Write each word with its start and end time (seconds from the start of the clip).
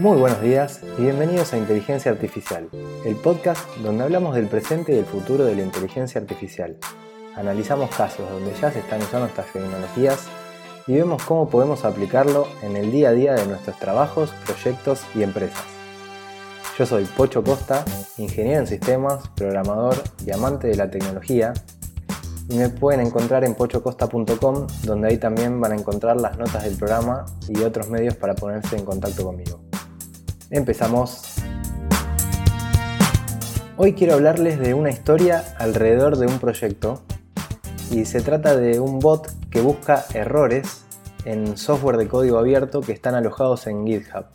Muy 0.00 0.16
buenos 0.16 0.40
días 0.40 0.80
y 0.96 1.02
bienvenidos 1.02 1.52
a 1.52 1.58
Inteligencia 1.58 2.10
Artificial, 2.10 2.70
el 3.04 3.16
podcast 3.16 3.68
donde 3.82 4.02
hablamos 4.02 4.34
del 4.34 4.46
presente 4.46 4.94
y 4.94 4.98
el 4.98 5.04
futuro 5.04 5.44
de 5.44 5.54
la 5.54 5.60
inteligencia 5.60 6.18
artificial. 6.18 6.78
Analizamos 7.36 7.94
casos 7.94 8.26
donde 8.30 8.54
ya 8.58 8.72
se 8.72 8.78
están 8.78 9.02
usando 9.02 9.26
estas 9.26 9.52
tecnologías 9.52 10.26
y 10.86 10.94
vemos 10.94 11.22
cómo 11.24 11.50
podemos 11.50 11.84
aplicarlo 11.84 12.48
en 12.62 12.78
el 12.78 12.90
día 12.90 13.10
a 13.10 13.12
día 13.12 13.34
de 13.34 13.46
nuestros 13.46 13.78
trabajos, 13.78 14.30
proyectos 14.46 15.02
y 15.14 15.22
empresas. 15.22 15.64
Yo 16.78 16.86
soy 16.86 17.04
Pocho 17.04 17.44
Costa, 17.44 17.84
ingeniero 18.16 18.60
en 18.60 18.66
sistemas, 18.66 19.28
programador 19.36 19.96
y 20.24 20.30
amante 20.30 20.68
de 20.68 20.76
la 20.76 20.90
tecnología 20.90 21.52
y 22.48 22.54
me 22.54 22.70
pueden 22.70 23.06
encontrar 23.06 23.44
en 23.44 23.54
pochocosta.com 23.54 24.66
donde 24.84 25.08
ahí 25.08 25.18
también 25.18 25.60
van 25.60 25.72
a 25.72 25.74
encontrar 25.74 26.18
las 26.18 26.38
notas 26.38 26.64
del 26.64 26.78
programa 26.78 27.26
y 27.50 27.60
otros 27.60 27.90
medios 27.90 28.16
para 28.16 28.34
ponerse 28.34 28.78
en 28.78 28.86
contacto 28.86 29.24
conmigo. 29.24 29.69
Empezamos. 30.52 31.36
Hoy 33.76 33.92
quiero 33.92 34.14
hablarles 34.14 34.58
de 34.58 34.74
una 34.74 34.90
historia 34.90 35.44
alrededor 35.58 36.18
de 36.18 36.26
un 36.26 36.40
proyecto 36.40 37.02
y 37.92 38.04
se 38.04 38.20
trata 38.20 38.56
de 38.56 38.80
un 38.80 38.98
bot 38.98 39.28
que 39.48 39.60
busca 39.60 40.04
errores 40.12 40.84
en 41.24 41.56
software 41.56 41.98
de 41.98 42.08
código 42.08 42.36
abierto 42.36 42.80
que 42.80 42.90
están 42.90 43.14
alojados 43.14 43.68
en 43.68 43.86
GitHub. 43.86 44.26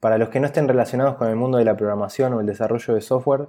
Para 0.00 0.18
los 0.18 0.28
que 0.28 0.40
no 0.40 0.46
estén 0.46 0.66
relacionados 0.66 1.14
con 1.14 1.28
el 1.28 1.36
mundo 1.36 1.58
de 1.58 1.66
la 1.66 1.76
programación 1.76 2.34
o 2.34 2.40
el 2.40 2.46
desarrollo 2.46 2.94
de 2.94 3.00
software, 3.00 3.48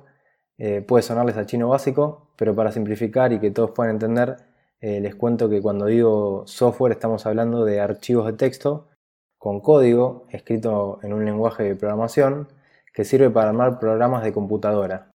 eh, 0.60 0.82
puede 0.88 1.02
sonarles 1.02 1.38
a 1.38 1.48
chino 1.48 1.70
básico, 1.70 2.32
pero 2.38 2.54
para 2.54 2.72
simplificar 2.72 3.34
y 3.34 3.40
que 3.40 3.50
todos 3.50 3.72
puedan 3.72 3.96
entender, 3.96 4.38
eh, 4.80 5.00
les 5.02 5.16
cuento 5.16 5.50
que 5.50 5.60
cuando 5.60 5.88
digo 5.88 6.44
software 6.46 6.92
estamos 6.92 7.26
hablando 7.26 7.66
de 7.66 7.80
archivos 7.80 8.28
de 8.28 8.34
texto 8.34 8.90
con 9.44 9.60
código 9.60 10.26
escrito 10.30 11.00
en 11.04 11.12
un 11.12 11.26
lenguaje 11.26 11.64
de 11.64 11.76
programación 11.76 12.48
que 12.94 13.04
sirve 13.04 13.30
para 13.30 13.50
armar 13.50 13.78
programas 13.78 14.24
de 14.24 14.32
computadora. 14.32 15.12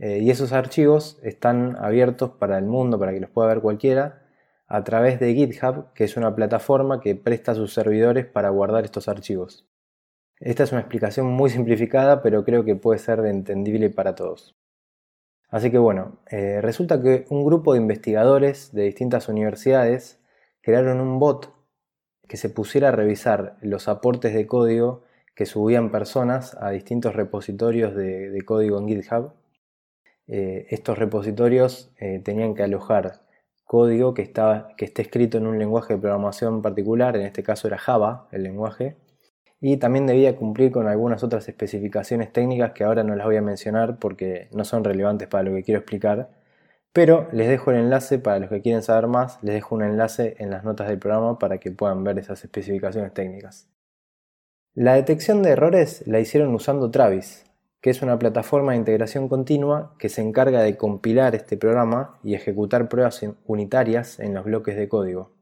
Eh, 0.00 0.18
y 0.18 0.30
esos 0.32 0.52
archivos 0.52 1.20
están 1.22 1.76
abiertos 1.76 2.30
para 2.30 2.58
el 2.58 2.64
mundo, 2.64 2.98
para 2.98 3.12
que 3.12 3.20
los 3.20 3.30
pueda 3.30 3.46
ver 3.46 3.60
cualquiera, 3.60 4.26
a 4.66 4.82
través 4.82 5.20
de 5.20 5.32
GitHub, 5.34 5.92
que 5.94 6.02
es 6.02 6.16
una 6.16 6.34
plataforma 6.34 7.00
que 7.00 7.14
presta 7.14 7.54
sus 7.54 7.72
servidores 7.72 8.26
para 8.26 8.48
guardar 8.48 8.84
estos 8.84 9.06
archivos. 9.06 9.64
Esta 10.40 10.64
es 10.64 10.72
una 10.72 10.80
explicación 10.80 11.28
muy 11.28 11.48
simplificada, 11.48 12.20
pero 12.20 12.44
creo 12.44 12.64
que 12.64 12.74
puede 12.74 12.98
ser 12.98 13.20
entendible 13.26 13.90
para 13.90 14.16
todos. 14.16 14.56
Así 15.50 15.70
que 15.70 15.78
bueno, 15.78 16.18
eh, 16.32 16.60
resulta 16.62 17.00
que 17.00 17.26
un 17.28 17.44
grupo 17.44 17.74
de 17.74 17.78
investigadores 17.78 18.72
de 18.72 18.82
distintas 18.82 19.28
universidades 19.28 20.20
crearon 20.62 21.00
un 21.00 21.20
bot 21.20 21.61
que 22.32 22.38
se 22.38 22.48
pusiera 22.48 22.88
a 22.88 22.92
revisar 22.92 23.58
los 23.60 23.88
aportes 23.88 24.32
de 24.32 24.46
código 24.46 25.02
que 25.34 25.44
subían 25.44 25.90
personas 25.90 26.56
a 26.58 26.70
distintos 26.70 27.14
repositorios 27.14 27.94
de, 27.94 28.42
código 28.46 28.78
en 28.78 28.88
GitHub. 28.88 29.34
Eh, 30.28 30.66
estos 30.70 30.96
repositorios 30.96 31.92
eh, 31.98 32.22
tenían 32.24 32.54
que 32.54 32.62
alojar 32.62 33.20
código 33.64 34.14
que, 34.14 34.22
estaba, 34.22 34.74
que 34.78 34.86
esté 34.86 35.02
escrito 35.02 35.36
en 35.36 35.46
un 35.46 35.58
lenguaje 35.58 35.92
de 35.92 36.00
programación 36.00 36.62
particular, 36.62 37.18
en 37.18 37.26
este 37.26 37.42
caso 37.42 37.68
era 37.68 37.76
Java, 37.76 38.28
el 38.32 38.44
lenguaje, 38.44 38.96
y 39.60 39.76
también 39.76 40.06
debía 40.06 40.34
cumplir 40.34 40.72
con 40.72 40.88
algunas 40.88 41.22
otras 41.22 41.46
especificaciones 41.50 42.32
técnicas 42.32 42.72
que 42.72 42.84
ahora 42.84 43.04
no 43.04 43.14
las 43.14 43.26
voy 43.26 43.36
a 43.36 43.42
mencionar 43.42 43.98
porque 43.98 44.48
no 44.52 44.64
son 44.64 44.84
relevantes 44.84 45.28
para 45.28 45.42
lo 45.44 45.54
que 45.54 45.64
quiero 45.64 45.80
explicar, 45.80 46.30
pero 46.92 47.28
les 47.32 47.48
dejo 47.48 47.70
el 47.70 47.78
enlace 47.78 48.18
para 48.18 48.38
los 48.38 48.48
que 48.48 48.60
quieren 48.60 48.82
saber 48.82 49.06
más, 49.06 49.38
les 49.42 49.54
dejo 49.54 49.74
un 49.74 49.82
enlace 49.82 50.36
en 50.38 50.50
las 50.50 50.64
notas 50.64 50.88
del 50.88 50.98
programa 50.98 51.38
para 51.38 51.58
que 51.58 51.70
puedan 51.70 52.04
ver 52.04 52.18
esas 52.18 52.42
especificaciones 52.44 53.14
técnicas. 53.14 53.68
La 54.74 54.94
detección 54.94 55.42
de 55.42 55.50
errores 55.50 56.06
la 56.06 56.20
hicieron 56.20 56.54
usando 56.54 56.90
Travis, 56.90 57.44
que 57.80 57.90
es 57.90 58.02
una 58.02 58.18
plataforma 58.18 58.72
de 58.72 58.78
integración 58.78 59.28
continua 59.28 59.94
que 59.98 60.08
se 60.08 60.22
encarga 60.22 60.62
de 60.62 60.76
compilar 60.76 61.34
este 61.34 61.56
programa 61.56 62.18
y 62.22 62.34
ejecutar 62.34 62.88
pruebas 62.88 63.24
unitarias 63.44 64.18
en 64.20 64.34
los 64.34 64.44
bloques 64.44 64.76
de 64.76 64.88
código 64.88 65.32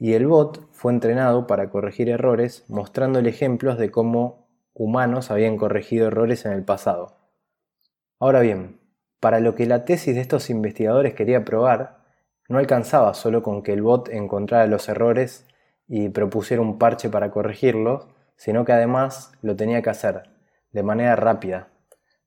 y 0.00 0.14
el 0.14 0.26
bot 0.26 0.66
fue 0.72 0.92
entrenado 0.92 1.46
para 1.46 1.68
corregir 1.68 2.08
errores 2.08 2.64
mostrándole 2.68 3.28
ejemplos 3.28 3.76
de 3.76 3.90
cómo 3.90 4.48
humanos 4.72 5.30
habían 5.30 5.58
corregido 5.58 6.06
errores 6.06 6.46
en 6.46 6.52
el 6.52 6.64
pasado. 6.64 7.18
Ahora 8.18 8.40
bien, 8.40 8.79
para 9.20 9.40
lo 9.40 9.54
que 9.54 9.66
la 9.66 9.84
tesis 9.84 10.14
de 10.14 10.20
estos 10.22 10.50
investigadores 10.50 11.14
quería 11.14 11.44
probar, 11.44 11.98
no 12.48 12.58
alcanzaba 12.58 13.14
solo 13.14 13.42
con 13.42 13.62
que 13.62 13.72
el 13.72 13.82
bot 13.82 14.08
encontrara 14.08 14.66
los 14.66 14.88
errores 14.88 15.46
y 15.86 16.08
propusiera 16.08 16.62
un 16.62 16.78
parche 16.78 17.08
para 17.10 17.30
corregirlos, 17.30 18.08
sino 18.36 18.64
que 18.64 18.72
además 18.72 19.32
lo 19.42 19.54
tenía 19.54 19.82
que 19.82 19.90
hacer 19.90 20.30
de 20.72 20.82
manera 20.82 21.14
rápida, 21.16 21.68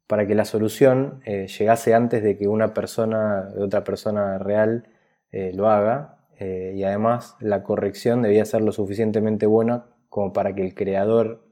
para 0.08 0.28
que 0.28 0.36
la 0.36 0.46
solución 0.46 1.22
eh, 1.26 1.48
llegase 1.48 1.94
antes 1.94 2.24
de 2.24 2.38
que 2.38 2.48
una 2.48 2.74
persona 2.74 3.50
otra 3.58 3.84
persona 3.84 4.38
real 4.38 4.88
eh, 5.31 5.52
lo 5.54 5.70
haga 5.70 6.18
eh, 6.38 6.74
y 6.75 6.84
además 6.84 7.36
la 7.40 7.64
corrección 7.64 8.22
debía 8.22 8.46
ser 8.46 8.62
lo 8.62 8.72
suficientemente 8.72 9.46
buena 9.46 9.88
como 10.10 10.34
para 10.34 10.54
que 10.54 10.62
el 10.62 10.75
creador 10.75 11.44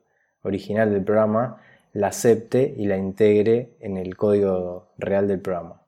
original 0.43 0.91
del 0.91 1.03
programa 1.03 1.57
la 1.93 2.07
acepte 2.07 2.73
y 2.77 2.85
la 2.85 2.97
integre 2.97 3.75
en 3.79 3.97
el 3.97 4.15
código 4.15 4.93
real 4.97 5.27
del 5.27 5.41
programa. 5.41 5.85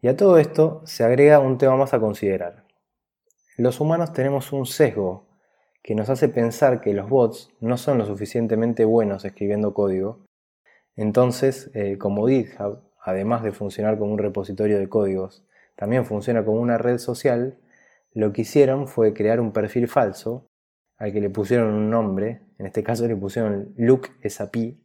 Y 0.00 0.08
a 0.08 0.16
todo 0.16 0.38
esto 0.38 0.82
se 0.86 1.04
agrega 1.04 1.38
un 1.38 1.58
tema 1.58 1.76
más 1.76 1.92
a 1.92 2.00
considerar. 2.00 2.64
Los 3.58 3.80
humanos 3.80 4.12
tenemos 4.12 4.52
un 4.52 4.64
sesgo 4.64 5.26
que 5.82 5.94
nos 5.94 6.08
hace 6.08 6.28
pensar 6.28 6.80
que 6.80 6.94
los 6.94 7.08
bots 7.08 7.50
no 7.60 7.76
son 7.76 7.98
lo 7.98 8.06
suficientemente 8.06 8.84
buenos 8.84 9.24
escribiendo 9.24 9.74
código. 9.74 10.24
Entonces, 10.96 11.70
eh, 11.74 11.98
como 11.98 12.26
GitHub, 12.26 12.80
además 13.02 13.42
de 13.42 13.52
funcionar 13.52 13.98
como 13.98 14.12
un 14.12 14.18
repositorio 14.18 14.78
de 14.78 14.88
códigos, 14.88 15.44
también 15.76 16.04
funciona 16.04 16.44
como 16.44 16.60
una 16.60 16.78
red 16.78 16.98
social, 16.98 17.58
lo 18.12 18.32
que 18.32 18.42
hicieron 18.42 18.88
fue 18.88 19.14
crear 19.14 19.40
un 19.40 19.52
perfil 19.52 19.88
falso 19.88 20.49
al 21.00 21.12
que 21.12 21.20
le 21.20 21.30
pusieron 21.30 21.74
un 21.74 21.90
nombre, 21.90 22.42
en 22.58 22.66
este 22.66 22.84
caso 22.84 23.08
le 23.08 23.16
pusieron 23.16 23.74
Luke 23.76 24.10
Esapi, 24.22 24.80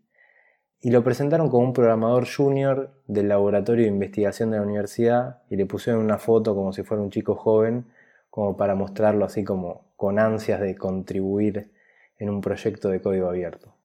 y 0.82 0.90
lo 0.90 1.04
presentaron 1.04 1.50
como 1.50 1.68
un 1.68 1.74
programador 1.74 2.26
junior 2.28 3.00
del 3.06 3.30
laboratorio 3.30 3.84
de 3.84 3.92
investigación 3.92 4.50
de 4.50 4.58
la 4.58 4.64
universidad 4.64 5.44
y 5.50 5.56
le 5.56 5.68
pusieron 5.68 6.04
una 6.04 6.18
foto 6.18 6.56
como 6.56 6.74
si 6.74 6.82
fuera 6.82 7.04
un 7.04 7.12
chico 7.12 7.36
joven, 7.36 7.86
como 8.32 8.58
para 8.58 8.74
mostrarlo 8.74 9.26
así 9.26 9.44
como 9.44 9.94
con 9.96 10.18
ansias 10.18 10.60
de 10.60 10.76
contribuir 10.76 11.72
en 12.18 12.30
un 12.32 12.42
proyecto 12.42 12.90
de 12.90 13.02
código 13.02 13.30
abierto. 13.30 13.76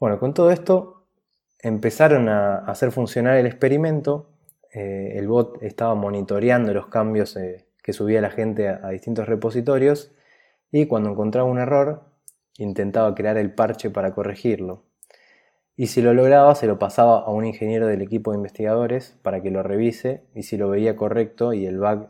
Bueno, 0.00 0.18
con 0.18 0.32
todo 0.32 0.50
esto 0.50 1.06
empezaron 1.60 2.30
a 2.30 2.58
hacer 2.58 2.92
funcionar 2.92 3.36
el 3.36 3.46
experimento 3.46 4.30
eh, 4.70 5.14
el 5.18 5.28
bot 5.28 5.62
estaba 5.62 5.94
monitoreando 5.94 6.74
los 6.74 6.88
cambios 6.88 7.36
eh, 7.36 7.66
que 7.82 7.92
subía 7.92 8.20
la 8.20 8.30
gente 8.30 8.68
a, 8.68 8.90
distintos 8.90 9.26
repositorios 9.26 10.12
y 10.70 10.86
cuando 10.86 11.10
encontraba 11.10 11.48
un 11.48 11.58
error 11.58 12.02
intentaba 12.58 13.14
crear 13.14 13.36
el 13.36 13.54
parche 13.54 13.90
para 13.90 14.14
corregirlo. 14.14 14.84
Y 15.76 15.86
si 15.86 16.02
lo 16.02 16.12
lograba 16.12 16.54
se 16.54 16.66
lo 16.66 16.78
pasaba 16.78 17.20
a 17.20 17.30
un 17.30 17.46
ingeniero 17.46 17.86
del 17.86 18.02
equipo 18.02 18.32
de 18.32 18.38
investigadores 18.38 19.16
para 19.22 19.42
que 19.42 19.50
lo 19.50 19.62
revise 19.62 20.24
y 20.34 20.42
si 20.42 20.56
lo 20.56 20.68
veía 20.68 20.96
correcto 20.96 21.52
y 21.52 21.66
el 21.66 21.78
bug 21.78 22.08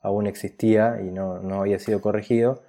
aún 0.00 0.26
existía 0.26 1.00
y 1.02 1.10
no, 1.10 1.40
no 1.40 1.60
había 1.60 1.78
sido 1.78 2.00
corregido, 2.00 2.62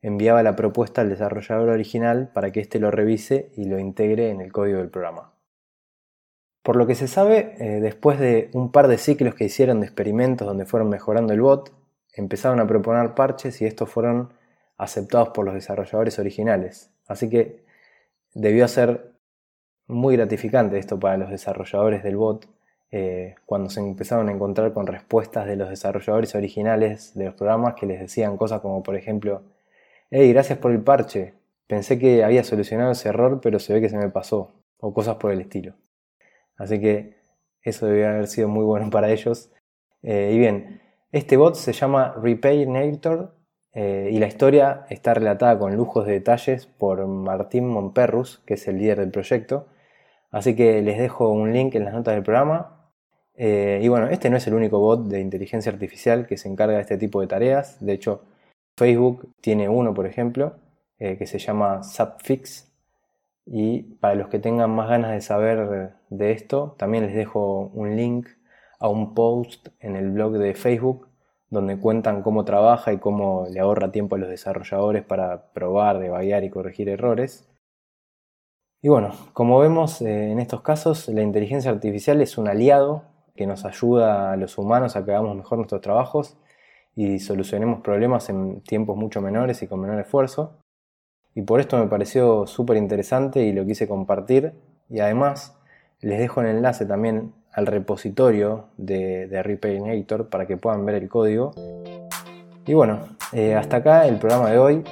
enviaba 0.00 0.42
la 0.42 0.56
propuesta 0.56 1.02
al 1.02 1.10
desarrollador 1.10 1.68
original 1.68 2.30
para 2.32 2.50
que 2.50 2.60
éste 2.60 2.78
lo 2.78 2.90
revise 2.90 3.52
y 3.56 3.64
lo 3.64 3.78
integre 3.78 4.30
en 4.30 4.40
el 4.40 4.52
código 4.52 4.78
del 4.78 4.90
programa. 4.90 5.34
Por 6.62 6.76
lo 6.76 6.86
que 6.86 6.94
se 6.94 7.08
sabe, 7.08 7.54
eh, 7.58 7.80
después 7.80 8.18
de 8.18 8.48
un 8.54 8.72
par 8.72 8.88
de 8.88 8.96
ciclos 8.96 9.34
que 9.34 9.44
hicieron 9.44 9.80
de 9.80 9.86
experimentos 9.86 10.46
donde 10.46 10.64
fueron 10.64 10.88
mejorando 10.88 11.34
el 11.34 11.42
bot, 11.42 11.72
empezaron 12.14 12.58
a 12.60 12.66
proponer 12.66 13.14
parches 13.14 13.60
y 13.60 13.66
estos 13.66 13.90
fueron 13.90 14.32
aceptados 14.76 15.30
por 15.30 15.44
los 15.44 15.54
desarrolladores 15.54 16.18
originales. 16.18 16.90
Así 17.06 17.28
que 17.28 17.64
debió 18.34 18.66
ser 18.68 19.12
muy 19.86 20.16
gratificante 20.16 20.78
esto 20.78 20.98
para 20.98 21.16
los 21.16 21.30
desarrolladores 21.30 22.02
del 22.02 22.16
bot 22.16 22.48
eh, 22.90 23.34
cuando 23.44 23.70
se 23.70 23.80
empezaron 23.80 24.28
a 24.28 24.32
encontrar 24.32 24.72
con 24.72 24.86
respuestas 24.86 25.46
de 25.46 25.56
los 25.56 25.68
desarrolladores 25.68 26.34
originales 26.34 27.12
de 27.14 27.26
los 27.26 27.34
programas 27.34 27.74
que 27.74 27.86
les 27.86 28.00
decían 28.00 28.36
cosas 28.36 28.60
como 28.60 28.82
por 28.82 28.96
ejemplo, 28.96 29.42
hey, 30.10 30.32
gracias 30.32 30.58
por 30.58 30.70
el 30.70 30.80
parche, 30.80 31.34
pensé 31.66 31.98
que 31.98 32.22
había 32.22 32.44
solucionado 32.44 32.92
ese 32.92 33.08
error 33.08 33.40
pero 33.42 33.58
se 33.58 33.74
ve 33.74 33.80
que 33.80 33.88
se 33.88 33.96
me 33.96 34.10
pasó, 34.10 34.52
o 34.78 34.94
cosas 34.94 35.16
por 35.16 35.32
el 35.32 35.40
estilo. 35.40 35.74
Así 36.56 36.80
que 36.80 37.16
eso 37.62 37.86
debe 37.86 38.06
haber 38.06 38.26
sido 38.28 38.48
muy 38.48 38.64
bueno 38.64 38.90
para 38.92 39.10
ellos. 39.10 39.50
Eh, 40.02 40.32
y 40.34 40.38
bien, 40.38 40.80
este 41.10 41.36
bot 41.36 41.56
se 41.56 41.72
llama 41.72 42.14
Repaynator 42.22 43.34
eh, 43.74 44.08
y 44.12 44.18
la 44.18 44.26
historia 44.28 44.86
está 44.88 45.14
relatada 45.14 45.58
con 45.58 45.76
lujos 45.76 46.06
de 46.06 46.12
detalles 46.12 46.66
por 46.66 47.06
Martín 47.06 47.66
Monperrus, 47.68 48.38
que 48.46 48.54
es 48.54 48.68
el 48.68 48.78
líder 48.78 49.00
del 49.00 49.10
proyecto. 49.10 49.66
Así 50.30 50.54
que 50.56 50.82
les 50.82 50.98
dejo 50.98 51.28
un 51.30 51.52
link 51.52 51.74
en 51.74 51.84
las 51.84 51.94
notas 51.94 52.14
del 52.14 52.22
programa. 52.24 52.90
Eh, 53.36 53.80
y 53.82 53.88
bueno, 53.88 54.08
este 54.08 54.30
no 54.30 54.36
es 54.36 54.46
el 54.46 54.54
único 54.54 54.78
bot 54.78 55.06
de 55.08 55.20
inteligencia 55.20 55.72
artificial 55.72 56.26
que 56.26 56.36
se 56.36 56.48
encarga 56.48 56.76
de 56.76 56.82
este 56.82 56.98
tipo 56.98 57.20
de 57.20 57.26
tareas. 57.26 57.84
De 57.84 57.92
hecho, 57.92 58.22
Facebook 58.76 59.34
tiene 59.40 59.68
uno, 59.68 59.94
por 59.94 60.06
ejemplo. 60.06 60.56
eh, 60.98 61.16
que 61.18 61.26
se 61.26 61.38
llama 61.38 61.82
Subfix. 61.82 62.72
Y 63.46 63.82
para 64.00 64.14
los 64.14 64.28
que 64.28 64.38
tengan 64.38 64.70
más 64.70 64.88
ganas 64.88 65.12
de 65.12 65.20
saber 65.20 65.92
de 66.10 66.32
esto, 66.32 66.76
también 66.78 67.06
les 67.06 67.14
dejo 67.14 67.70
un 67.74 67.96
link 67.96 68.28
a 68.80 68.88
un 68.88 69.14
post 69.14 69.68
en 69.80 69.96
el 69.96 70.10
blog 70.12 70.34
de 70.38 70.54
Facebook 70.54 71.08
donde 71.54 71.78
cuentan 71.78 72.22
cómo 72.22 72.44
trabaja 72.44 72.92
y 72.92 72.98
cómo 72.98 73.46
le 73.50 73.60
ahorra 73.60 73.90
tiempo 73.90 74.16
a 74.16 74.18
los 74.18 74.28
desarrolladores 74.28 75.02
para 75.02 75.52
probar, 75.52 75.98
debaguear 75.98 76.44
y 76.44 76.50
corregir 76.50 76.88
errores. 76.90 77.48
Y 78.82 78.88
bueno, 78.88 79.12
como 79.32 79.58
vemos 79.58 80.02
eh, 80.02 80.30
en 80.30 80.38
estos 80.38 80.60
casos, 80.60 81.08
la 81.08 81.22
inteligencia 81.22 81.70
artificial 81.70 82.20
es 82.20 82.36
un 82.36 82.48
aliado 82.48 83.04
que 83.34 83.46
nos 83.46 83.64
ayuda 83.64 84.32
a 84.32 84.36
los 84.36 84.58
humanos 84.58 84.94
a 84.94 85.04
que 85.04 85.12
hagamos 85.12 85.34
mejor 85.36 85.58
nuestros 85.58 85.80
trabajos 85.80 86.36
y 86.94 87.18
solucionemos 87.18 87.80
problemas 87.80 88.28
en 88.28 88.60
tiempos 88.60 88.96
mucho 88.96 89.22
menores 89.22 89.62
y 89.62 89.66
con 89.66 89.80
menor 89.80 90.00
esfuerzo. 90.00 90.58
Y 91.34 91.42
por 91.42 91.60
esto 91.60 91.78
me 91.78 91.86
pareció 91.86 92.46
súper 92.46 92.76
interesante 92.76 93.42
y 93.42 93.52
lo 93.52 93.64
quise 93.64 93.88
compartir. 93.88 94.52
Y 94.88 95.00
además 95.00 95.58
les 96.00 96.18
dejo 96.18 96.42
el 96.42 96.48
enlace 96.48 96.86
también 96.86 97.32
al 97.54 97.66
repositorio 97.66 98.66
de, 98.76 99.28
de 99.28 100.24
para 100.30 100.46
que 100.46 100.56
puedan 100.56 100.84
ver 100.84 100.96
el 100.96 101.08
código. 101.08 101.52
Y 102.66 102.74
bueno, 102.74 103.00
eh, 103.32 103.54
hasta 103.54 103.78
acá 103.78 104.06
el 104.06 104.18
programa 104.18 104.50
de 104.50 104.58
hoy. 104.58 104.84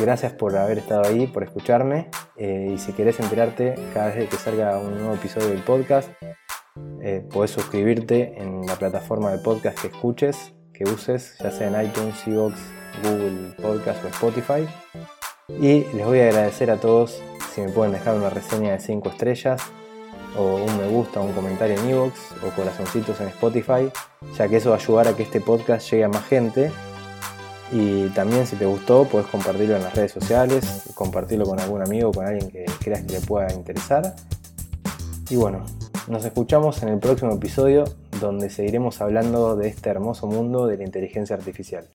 Gracias 0.00 0.32
por 0.32 0.56
haber 0.56 0.78
estado 0.78 1.04
ahí, 1.04 1.26
por 1.26 1.42
escucharme. 1.42 2.08
Eh, 2.36 2.72
y 2.74 2.78
si 2.78 2.92
querés 2.92 3.20
enterarte 3.20 3.74
cada 3.94 4.14
vez 4.14 4.28
que 4.28 4.36
salga 4.36 4.78
un 4.78 4.98
nuevo 4.98 5.14
episodio 5.14 5.48
del 5.48 5.62
podcast, 5.62 6.10
eh, 7.02 7.24
podés 7.32 7.50
suscribirte 7.50 8.40
en 8.40 8.66
la 8.66 8.74
plataforma 8.76 9.30
de 9.30 9.38
podcast 9.38 9.80
que 9.80 9.88
escuches, 9.88 10.54
que 10.72 10.84
uses, 10.84 11.36
ya 11.38 11.50
sea 11.50 11.68
en 11.68 11.86
iTunes, 11.86 12.26
Evox, 12.26 12.56
Google 13.02 13.54
Podcast 13.60 14.04
o 14.04 14.08
Spotify. 14.08 14.66
Y 15.48 15.84
les 15.94 16.06
voy 16.06 16.20
a 16.20 16.28
agradecer 16.28 16.70
a 16.70 16.76
todos 16.76 17.22
si 17.52 17.60
me 17.60 17.68
pueden 17.68 17.92
dejar 17.92 18.14
una 18.16 18.30
reseña 18.30 18.72
de 18.72 18.80
5 18.80 19.08
estrellas 19.10 19.60
o 20.36 20.56
un 20.56 20.76
me 20.78 20.88
gusta, 20.88 21.20
un 21.20 21.32
comentario 21.32 21.78
en 21.78 21.88
Evox 21.88 22.14
o 22.46 22.54
corazoncitos 22.54 23.20
en 23.20 23.28
Spotify, 23.28 23.90
ya 24.36 24.48
que 24.48 24.56
eso 24.56 24.70
va 24.70 24.76
a 24.76 24.78
ayudar 24.78 25.08
a 25.08 25.16
que 25.16 25.22
este 25.22 25.40
podcast 25.40 25.90
llegue 25.90 26.04
a 26.04 26.08
más 26.08 26.24
gente. 26.26 26.70
Y 27.72 28.08
también 28.08 28.46
si 28.46 28.56
te 28.56 28.66
gustó, 28.66 29.04
puedes 29.04 29.28
compartirlo 29.28 29.76
en 29.76 29.82
las 29.82 29.94
redes 29.94 30.12
sociales, 30.12 30.90
compartirlo 30.94 31.44
con 31.44 31.60
algún 31.60 31.82
amigo, 31.82 32.10
con 32.12 32.26
alguien 32.26 32.50
que 32.50 32.64
creas 32.80 33.02
que 33.02 33.12
le 33.12 33.20
pueda 33.20 33.52
interesar. 33.52 34.14
Y 35.28 35.36
bueno, 35.36 35.64
nos 36.08 36.24
escuchamos 36.24 36.82
en 36.82 36.88
el 36.88 36.98
próximo 36.98 37.32
episodio 37.32 37.84
donde 38.20 38.50
seguiremos 38.50 39.00
hablando 39.00 39.54
de 39.54 39.68
este 39.68 39.90
hermoso 39.90 40.26
mundo 40.26 40.66
de 40.66 40.76
la 40.76 40.84
inteligencia 40.84 41.36
artificial. 41.36 41.84